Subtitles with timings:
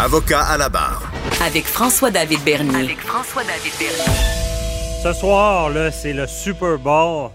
[0.00, 1.10] Avocat à la barre.
[1.44, 2.84] Avec François-David Bernier.
[2.84, 5.02] Avec François-David Bernier.
[5.02, 7.30] Ce soir, là, c'est le Super Bowl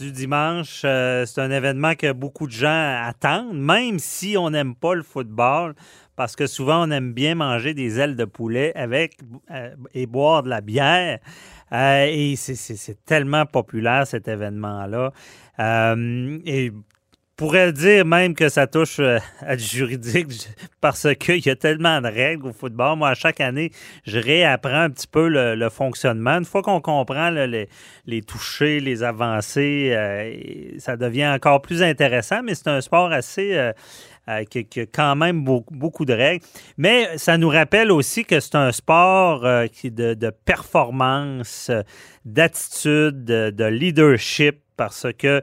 [0.00, 0.82] du dimanche.
[0.84, 5.04] Euh, c'est un événement que beaucoup de gens attendent, même si on n'aime pas le
[5.04, 5.76] football,
[6.16, 9.18] parce que souvent on aime bien manger des ailes de poulet avec
[9.52, 11.20] euh, et boire de la bière.
[11.70, 15.12] Euh, et c'est tellement populaire cet événement-là.
[15.60, 16.72] et
[17.42, 20.28] pourrait dire même que ça touche euh, à du juridique
[20.80, 22.96] parce qu'il y a tellement de règles au football.
[22.96, 23.72] Moi, à chaque année,
[24.06, 26.38] je réapprends un petit peu le, fonctionnement.
[26.38, 27.68] Une fois qu'on comprend les,
[28.06, 33.54] les touchés, les avancées, euh, ça devient encore plus intéressant, mais c'est un sport assez...
[33.56, 33.72] Euh,
[34.48, 36.44] qui, a quand même beaucoup, de règles.
[36.78, 41.72] Mais ça nous rappelle aussi que c'est un sport qui de, performance,
[42.24, 45.42] d'attitude, de, leadership, parce que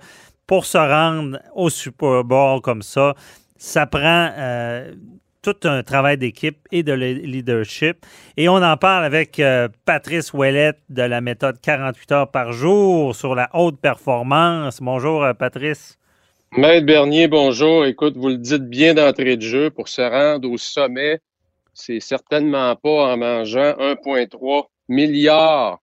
[0.49, 3.13] pour se rendre au Super Bowl comme ça,
[3.55, 4.95] ça prend euh,
[5.43, 8.03] tout un travail d'équipe et de leadership.
[8.35, 13.15] Et on en parle avec euh, Patrice Ouellette de la méthode 48 heures par jour
[13.15, 14.79] sur la haute performance.
[14.81, 15.99] Bonjour, euh, Patrice.
[16.57, 17.85] Maître Bernier, bonjour.
[17.85, 21.19] Écoute, vous le dites bien d'entrée de jeu, pour se rendre au sommet,
[21.75, 25.77] c'est certainement pas en mangeant 1,3 milliard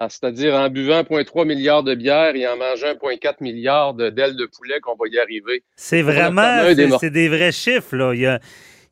[0.00, 4.80] c'est-à-dire en buvant 1,3 milliard de bière et en mangeant 1,4 milliard d'ailes de poulet
[4.80, 5.62] qu'on va y arriver.
[5.76, 7.96] C'est vraiment, c'est des vrais chiffres.
[7.96, 8.38] Là.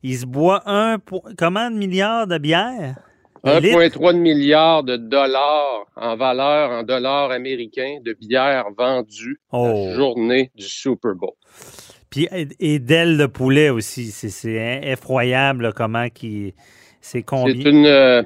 [0.01, 0.97] Il, se boit un,
[1.37, 2.95] comment de milliards de bière?
[3.45, 9.91] 1,3 milliard de dollars en valeur, en dollars américains, de bière vendue la oh.
[9.95, 11.33] journée du Super Bowl.
[12.09, 14.11] Puis, et d'ailes de poulet aussi.
[14.11, 16.53] C'est effroyable comment qui.
[17.01, 17.55] C'est combien?
[17.55, 17.85] C'est une.
[17.85, 18.23] Euh,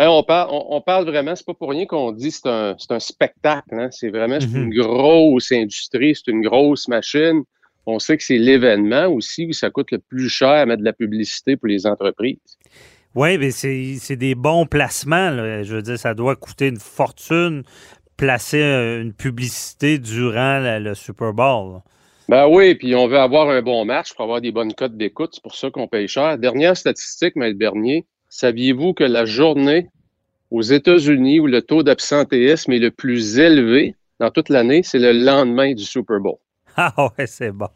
[0.00, 2.98] Hein, on, parle, on, parle vraiment, c'est pas pour rien qu'on dit c'est un, un
[3.00, 3.74] spectacle.
[3.74, 3.88] Hein?
[3.90, 4.74] C'est vraiment une mhm.
[4.74, 7.42] grosse industrie, c'est une grosse machine.
[7.84, 10.84] On sait que c'est l'événement aussi où ça coûte le plus cher à mettre de
[10.84, 12.58] la publicité pour les entreprises.
[13.14, 15.30] Oui, mais c'est des bons placements.
[15.64, 17.64] Je veux dire, ça doit coûter une fortune
[18.18, 21.80] placer euh, une publicité durant le Super Bowl.
[22.28, 25.30] Ben oui, puis on veut avoir un bon match pour avoir des bonnes cotes d'écoute.
[25.32, 26.36] C'est pour ça qu'on paye cher.
[26.36, 29.88] Dernière statistique, Maître Bernier, Saviez-vous que la journée
[30.50, 35.12] aux États-Unis où le taux d'absentéisme est le plus élevé dans toute l'année, c'est le
[35.12, 36.36] lendemain du Super Bowl?
[36.80, 37.68] Ah ouais, c'est bon.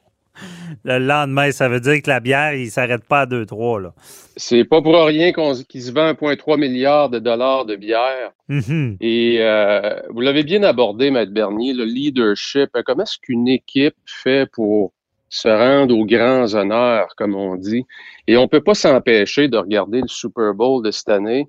[0.85, 3.83] Le lendemain, ça veut dire que la bière, il ne s'arrête pas à 2-3.
[3.83, 3.95] là.
[4.37, 8.31] C'est pas pour rien qu'il se vend 1,3 milliard de dollars de bière.
[8.49, 8.97] Mm-hmm.
[9.01, 12.71] Et euh, vous l'avez bien abordé, Maître Bernier, le leadership.
[12.87, 14.93] Comment est-ce qu'une équipe fait pour
[15.33, 17.87] se rendre aux grands honneurs, comme on dit.
[18.27, 21.49] Et on ne peut pas s'empêcher de regarder le Super Bowl de cette année,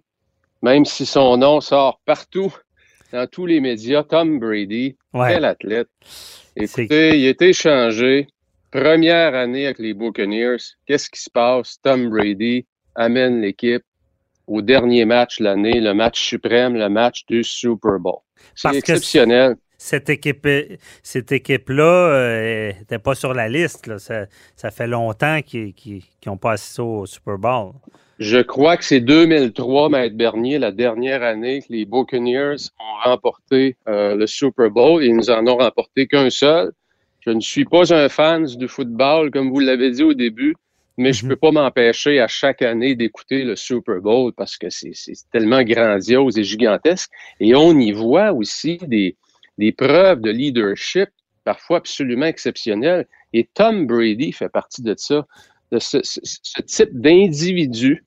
[0.61, 2.55] même si son nom sort partout,
[3.11, 4.03] dans tous les médias.
[4.03, 5.89] Tom Brady, quel athlète.
[6.55, 8.27] Écoutez, il a été échangé.
[8.71, 10.63] Première année avec les Buccaneers.
[10.88, 11.77] Qu'est-ce qui se passe?
[11.83, 12.65] Tom Brady
[12.95, 13.83] amène l'équipe
[14.47, 18.19] au dernier match de l'année, le match suprême, le match du Super Bowl.
[18.55, 20.47] C'est exceptionnel cette équipe
[21.03, 23.91] cette équipe-là n'était euh, pas sur la liste.
[23.97, 27.73] Ça, fait longtemps qu'ils n'ont pas assisté au Super Bowl.
[28.17, 33.75] Je crois que c'est 2003, Maître Bernier, la dernière année que les Buccaneers ont remporté
[33.89, 35.03] euh, le Super Bowl.
[35.03, 36.71] Ils nous en ont remporté qu'un seul.
[37.19, 40.55] Je ne suis pas un fan du football, comme vous l'avez dit au début,
[40.97, 41.35] mais je ne mhm.
[41.35, 44.94] peux pas m'empêcher à chaque année d'écouter le Super Bowl parce que c'est
[45.31, 47.09] tellement grandiose et gigantesque.
[47.41, 49.17] Et on y voit aussi des,
[49.58, 51.09] des preuves de leadership
[51.44, 53.08] parfois absolument exceptionnelles.
[53.34, 55.25] Et Tom Brady fait partie de ça,
[55.72, 55.97] de ce,
[56.62, 58.06] type d'individu.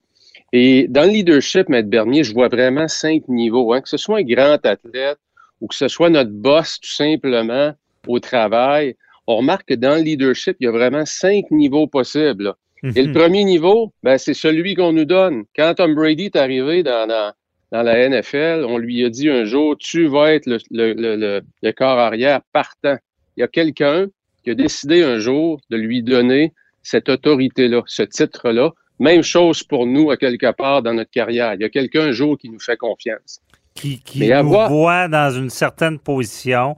[0.52, 3.72] Et dans le leadership, Maître Bernier, je vois vraiment cinq niveaux.
[3.72, 3.80] Hein.
[3.80, 5.18] Que ce soit un grand athlète
[5.60, 7.74] ou que ce soit notre boss tout simplement
[8.06, 8.96] au travail,
[9.26, 12.54] on remarque que dans le leadership, il y a vraiment cinq niveaux possibles.
[12.82, 13.14] Et le mhm.
[13.14, 15.44] premier niveau, ben, c'est celui qu'on nous donne.
[15.56, 17.32] Quand Tom Brady est arrivé dans, dans,
[17.76, 21.72] dans la NFL, on lui a dit un jour, tu vas être le, le, le,
[21.72, 22.96] corps arrière partant.
[23.36, 24.06] Il y a quelqu'un
[24.42, 28.70] qui a décidé un jour de lui donner cette autorité-là, ce titre-là.
[28.98, 31.52] Même chose pour nous, à quelque part dans notre carrière.
[31.52, 33.40] Il y a quelqu'un un jour qui nous fait confiance.
[33.74, 36.76] Qui, qui nous voit dans une certaine position,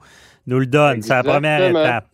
[0.48, 1.00] nous le donne.
[1.00, 2.08] C'est la première étape.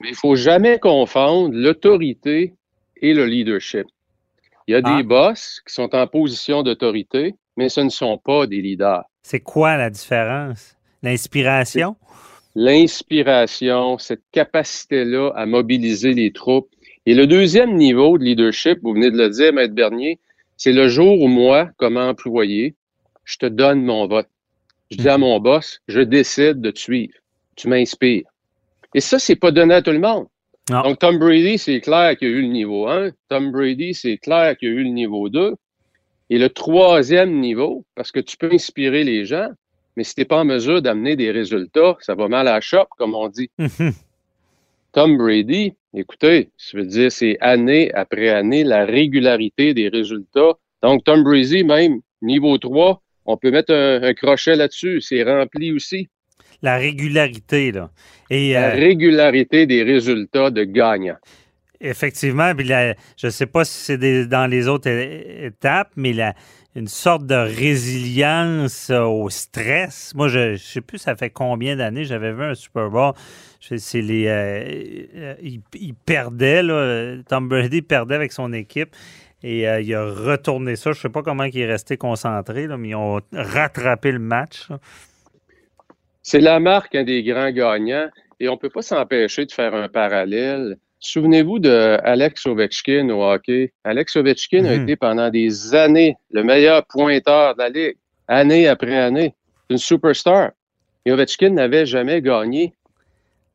[0.00, 2.54] Mais il ne faut jamais confondre l'autorité
[2.96, 3.86] et le leadership.
[4.66, 5.02] Il y a des ah.
[5.04, 9.04] boss qui sont en position d'autorité, mais ce ne sont pas des leaders.
[9.22, 10.76] C'est quoi la différence?
[11.02, 11.96] L'inspiration?
[12.54, 16.68] L'inspiration, cette capacité-là à mobiliser les troupes.
[17.06, 20.20] Et le deuxième niveau de leadership, vous venez de le dire, Maître Bernier,
[20.56, 22.76] c'est le jour où moi, comme employé,
[23.24, 24.28] je te donne mon vote.
[24.90, 27.14] Je dis à mon boss, je décide de te suivre.
[27.56, 28.24] Tu m'inspires.
[28.94, 30.26] Et ça, c'est pas donné à tout le monde.
[30.68, 33.10] Donc, Tom Brady, c'est clair qu'il y a eu le niveau 1.
[33.28, 35.54] Tom Brady, c'est clair qu'il y a eu le niveau 2.
[36.32, 39.50] Et le troisième niveau, parce que tu peux inspirer les gens,
[39.96, 42.60] mais si tu n'es pas en mesure d'amener des résultats, ça va mal à la
[42.62, 43.50] shop, comme on dit.
[44.92, 50.54] Tom Brady, écoutez, ça veut dire c'est année après année la régularité des résultats.
[50.82, 55.02] Donc, Tom Brady, même niveau 3, on peut mettre un, crochet là-dessus.
[55.02, 56.08] C'est rempli aussi.
[56.62, 57.90] La régularité, là.
[58.30, 61.18] Et, la euh, régularité des résultats de gagnants.
[61.84, 62.94] Effectivement, je
[63.26, 66.32] ne sais pas si c'est dans les autres étapes, mais la,
[66.74, 70.14] une sorte de résilience euh, au stress.
[70.14, 73.12] Moi, je ne sais plus ça fait combien d'années j'avais vu un Super Bowl.
[73.60, 76.62] C'est les, euh, il, perdait,
[77.28, 78.94] Tom Brady perdait avec son équipe.
[79.42, 80.92] Et euh, il a retourné ça.
[80.92, 84.68] Je ne sais pas comment il est resté concentré, mais ils ont rattrapé le match.
[86.22, 88.08] C'est la marque un des grands gagnants.
[88.40, 90.76] Et on ne peut pas s'empêcher de faire un parallèle.
[91.04, 93.72] Souvenez-vous de Alex Ovechkin au hockey.
[93.82, 94.82] Alex Ovechkin a mhm.
[94.82, 97.96] été pendant des années le meilleur pointeur de la Ligue,
[98.28, 99.34] année après année.
[99.68, 100.52] Une superstar.
[101.04, 102.72] Et Ovechkin n'avait jamais gagné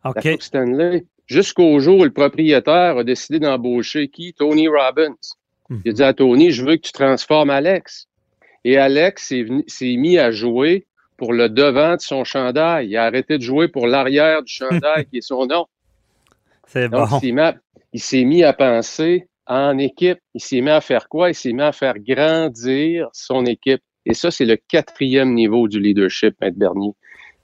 [0.04, 1.06] la Coupe Stanley.
[1.26, 4.34] Jusqu'au jour où le propriétaire a décidé d'embaucher qui?
[4.34, 5.16] Tony Robbins.
[5.86, 8.08] Il a dit à Tony, je veux que tu transformes Alex.
[8.66, 9.34] Et Alex
[9.68, 10.86] s'est mis à jouer
[11.16, 12.88] pour le devant de son chandail.
[12.90, 15.66] Il a arrêté de jouer pour l'arrière du chandail, qui est son nom.
[16.68, 17.06] C'est bon.
[17.94, 20.20] Il s'est mis, à penser en équipe.
[20.34, 21.30] Il s'est mis à faire quoi?
[21.30, 23.82] Il s'est mis à faire grandir son équipe.
[24.06, 26.92] Et ça, c'est le quatrième niveau du leadership, Maître Bernier.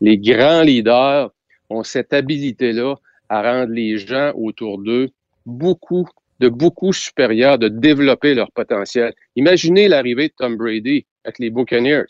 [0.02, 1.32] Les grands leaders
[1.70, 2.96] ont cette habilité-là
[3.30, 5.10] à rendre les gens autour d'eux
[5.46, 6.08] beaucoup
[6.40, 9.14] de beaucoup supérieur de développer leur potentiel.
[9.36, 12.08] Imaginez l'arrivée de Tom Brady avec les Buccaneers.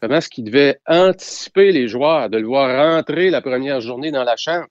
[0.00, 4.24] Comment est-ce qu'il devait anticiper les joueurs, de le voir rentrer la première journée dans
[4.24, 4.66] la chambre,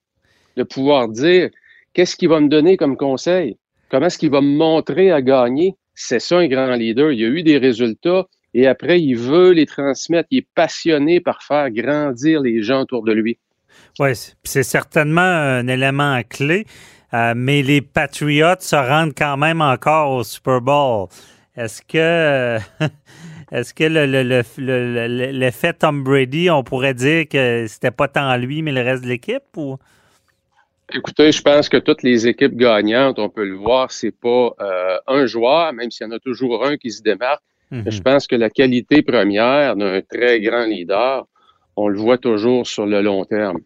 [0.57, 1.49] de pouvoir dire
[1.93, 3.57] qu'est-ce qu'il va me donner comme conseil,
[3.89, 5.75] comment est-ce qu'il va me montrer à gagner?
[5.95, 7.11] C'est ça un grand leader.
[7.11, 10.27] Il a eu des résultats et après, il veut les transmettre.
[10.31, 13.37] Il est passionné par faire grandir les gens autour de lui.
[13.99, 14.11] Oui,
[14.43, 16.65] c'est certainement un élément clé.
[17.13, 21.07] Euh, mais les Patriots se rendent quand même encore au Super Bowl.
[21.55, 22.57] Est-ce que
[23.51, 23.83] est-ce que
[25.31, 29.09] l'effet Tom Brady, on pourrait dire que c'était pas tant lui, mais le reste de
[29.09, 29.43] l'équipe?
[30.95, 34.97] Écoutez, je pense que toutes les équipes gagnantes, on peut le voir, c'est pas euh,
[35.07, 37.41] un joueur, même s'il y en a toujours un qui se démarque.
[37.87, 41.25] Je pense que la qualité première d'un très grand leader,
[41.75, 43.61] on le voit toujours sur le long terme.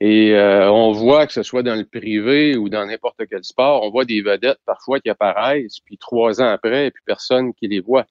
[0.00, 3.82] Et euh, on voit que ce soit dans le privé ou dans n'importe quel sport,
[3.82, 7.68] on voit des vedettes parfois qui apparaissent, puis trois ans après, et puis personne qui
[7.68, 8.06] les voit.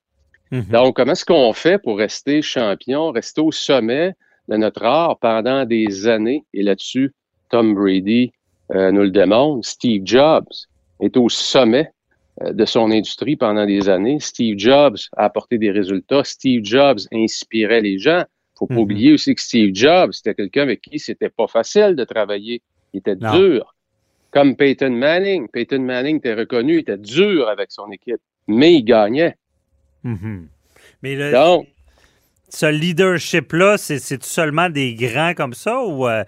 [0.52, 0.66] Mhm.
[0.72, 4.14] Donc, comment est-ce qu'on fait pour rester champion, rester au sommet
[4.48, 6.44] de notre art pendant des années?
[6.54, 7.14] Et là-dessus,
[7.50, 8.32] Tom Brady
[8.74, 9.68] euh, nous le démontre.
[9.68, 10.48] Steve Jobs
[11.00, 11.92] est au sommet
[12.42, 14.20] euh, de son industrie pendant des années.
[14.20, 16.24] Steve Jobs a apporté des résultats.
[16.24, 18.24] Steve Jobs inspirait les gens
[18.58, 18.80] faut pas mm-hmm.
[18.80, 22.62] oublier aussi que Steve Jobs, c'était quelqu'un avec qui c'était pas facile de travailler.
[22.94, 23.76] Il était dur.
[24.32, 25.48] Comme Peyton Manning.
[25.50, 29.36] Peyton Manning était reconnu, il était dur avec son équipe, mais il gagnait.
[30.06, 30.48] Mm-hmm.
[31.04, 31.68] Mais le, Donc,
[32.50, 36.24] ce leadership-là, c'est seulement des grands comme ça ou euh,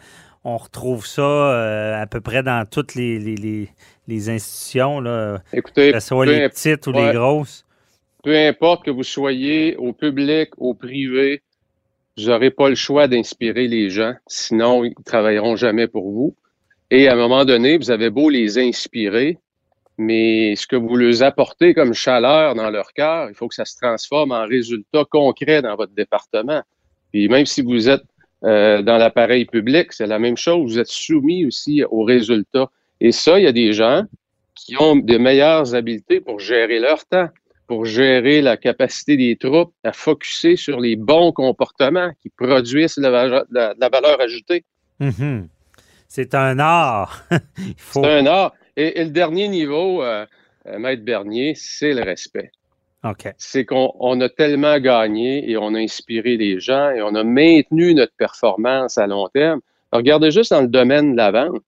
[0.47, 3.67] on retrouve ça euh, à peu près dans toutes les, les,
[4.07, 7.65] les, institutions, là, écoutez, que ce soit les petites ou les grosses?
[8.23, 11.41] Peu importe que vous soyez au public, au privé,
[12.17, 16.33] vous n'aurez pas le choix d'inspirer les gens, sinon ils ne travailleront jamais pour vous.
[16.91, 19.39] Et à un moment donné, vous avez beau les inspirer,
[19.97, 23.65] mais ce que vous leur apportez comme chaleur dans leur cœur, il faut que ça
[23.65, 26.61] se transforme en résultat concret dans votre département.
[27.11, 28.03] Puis même si vous êtes
[28.43, 30.73] euh, dans l'appareil public, c'est la même chose.
[30.73, 32.69] Vous êtes soumis aussi aux résultats.
[32.99, 34.03] Et ça, il y a des gens
[34.55, 37.29] qui ont de meilleures habiletés pour gérer leur temps
[37.67, 43.09] pour gérer la capacité des troupes à focuser sur les bons comportements qui produisent la,
[43.11, 44.63] valeur ajoutée.
[45.01, 45.47] Mm-hmm.
[46.07, 47.25] C'est un art.
[47.77, 48.53] C'est un art.
[48.77, 50.25] Et, le dernier niveau, euh,
[50.67, 52.51] euh, Maître Bernier, c'est le respect.
[53.37, 57.93] C'est qu'on a tellement gagné et on a inspiré les gens et on a maintenu
[57.93, 59.61] notre performance à long terme.
[59.91, 61.61] regardez juste dans le domaine de la vente.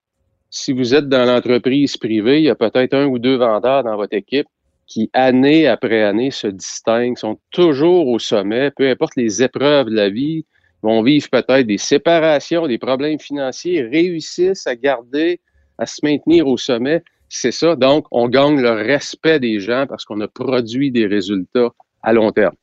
[0.49, 3.95] Si vous êtes dans l'entreprise privée, il y a peut-être un ou deux vendeurs dans
[3.95, 4.47] votre équipe
[4.87, 9.95] qui, année après année, se distinguent, sont toujours au sommet, peu importe les épreuves de
[9.95, 10.45] la vie,
[10.81, 15.39] vont vivre peut-être des séparations, des problèmes financiers, réussissent à garder,
[15.77, 17.03] à se maintenir au sommet.
[17.29, 17.75] C'est ça.
[17.75, 21.69] Donc, on gagne le respect des gens parce qu'on a produit des résultats
[22.01, 22.55] à long terme.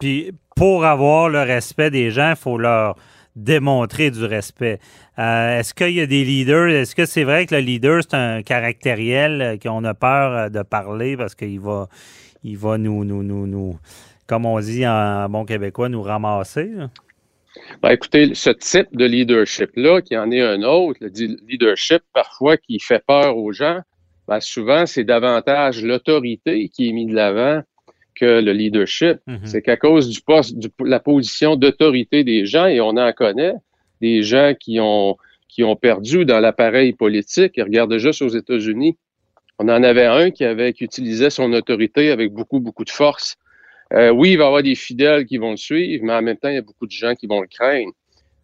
[0.00, 2.96] Puis, pour avoir le respect des gens, il faut leur
[3.36, 4.80] démontrer du respect.
[5.18, 6.68] Euh, est-ce qu'il y a des leaders?
[6.68, 10.48] Est-ce que c'est vrai que le leader, c'est un caractériel euh, qu'on a peur euh,
[10.48, 11.88] de parler parce qu'il va,
[12.42, 13.78] il va nous, nous, nous, nous,
[14.26, 16.70] comme on dit en bon québécois, nous ramasser?
[17.82, 21.08] Ben, écoutez, ce type de leadership-là, qui en est un autre, le
[21.46, 23.80] leadership parfois qui fait peur aux gens,
[24.28, 27.62] ben, souvent, c'est davantage l'autorité qui est mise de l'avant
[28.14, 29.18] que le leadership.
[29.28, 29.44] Mm-hmm.
[29.44, 33.54] C'est qu'à cause du poste, de la position d'autorité des gens, et on en connaît,
[34.00, 35.16] des gens qui ont,
[35.48, 37.56] qui ont perdu dans l'appareil politique.
[37.56, 38.96] Et regarde juste aux États-Unis.
[39.58, 43.36] On en avait un qui avait qui utilisait son autorité avec beaucoup, beaucoup de force.
[43.92, 46.36] Euh, oui, il va y avoir des fidèles qui vont le suivre, mais en même
[46.36, 47.92] temps, il y a beaucoup de gens qui vont le craindre.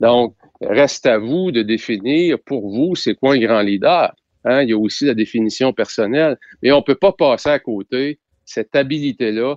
[0.01, 4.15] Donc, reste à vous de définir pour vous, c'est quoi un grand leader.
[4.45, 4.63] Hein?
[4.63, 6.39] Il y a aussi la définition personnelle.
[6.63, 9.57] Mais on ne peut pas passer à côté cette habilité-là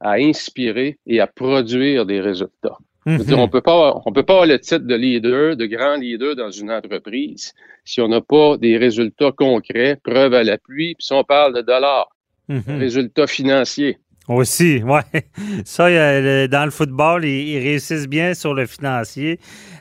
[0.00, 2.78] à inspirer et à produire des résultats.
[3.06, 3.34] Mhm.
[3.34, 6.50] on peut pas, on peut pas avoir le titre de leader, de grand leader dans
[6.50, 7.54] une entreprise
[7.86, 11.62] si on n'a pas des résultats concrets, preuves à l'appui, puis si on parle de
[11.62, 12.08] dollars,
[12.48, 12.62] mhm.
[12.66, 13.98] résultats financiers.
[14.28, 15.24] Aussi, ouais.
[15.64, 15.88] Ça,
[16.48, 19.38] dans le football, ils, réussissent bien sur le financier.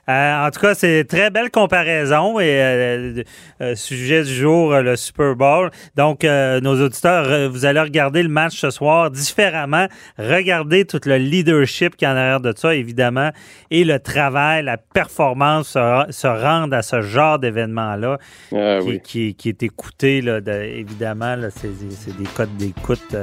[0.08, 3.24] Euh, en tout cas, c'est très belle comparaison et euh,
[3.62, 5.72] euh, sujet du jour, le Super Bowl.
[5.96, 9.88] Donc, nos auditeurs, vous allez regarder le match ce soir différemment.
[10.20, 13.32] Regardez tout le leadership qui est en arrière de ça, évidemment,
[13.72, 18.18] et le travail, la performance se, rendre à ce genre d'événement-là
[18.54, 21.36] ah qui, est écouté, là, évidemment.
[21.50, 23.16] C'est des codes d'écoute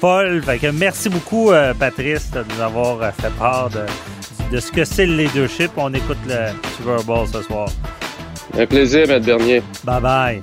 [0.00, 0.42] Paul.
[0.74, 5.16] merci beaucoup, euh, Patrice, de nous avoir euh, fait part de, ce que c'est le
[5.16, 5.70] leadership.
[5.76, 7.68] On écoute le Super Bowl ce soir.
[8.58, 9.62] Un plaisir, Maître Bernier.
[9.84, 10.40] Bye bye.